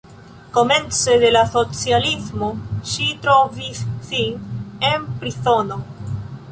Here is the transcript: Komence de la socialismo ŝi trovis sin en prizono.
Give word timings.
Komence 0.53 1.11
de 1.23 1.29
la 1.35 1.43
socialismo 1.57 2.49
ŝi 2.93 3.11
trovis 3.27 3.87
sin 4.09 4.53
en 4.93 5.09
prizono. 5.21 5.81